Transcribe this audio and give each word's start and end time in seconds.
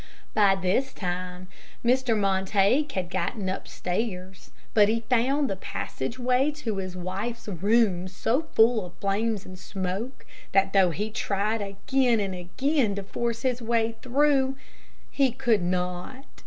By 0.33 0.55
this 0.55 0.93
time 0.93 1.47
Mr. 1.85 2.17
Montague 2.17 2.87
had 2.95 3.11
gotten 3.11 3.47
upstairs; 3.49 4.49
but 4.73 4.89
he 4.89 5.01
found 5.11 5.47
the 5.47 5.55
passageway 5.55 6.49
to 6.53 6.77
his 6.77 6.95
wife's 6.97 7.47
room 7.47 8.07
so 8.07 8.47
full 8.55 8.83
of 8.83 8.95
flames 8.97 9.45
and 9.45 9.59
smoke, 9.59 10.25
that, 10.53 10.73
though 10.73 10.89
he 10.89 11.11
tried 11.11 11.61
again 11.61 12.19
and 12.19 12.33
again 12.33 12.95
to 12.95 13.03
force 13.03 13.43
his 13.43 13.61
way 13.61 13.95
through, 14.01 14.55
he 15.11 15.31
could 15.31 15.61
not. 15.61 16.25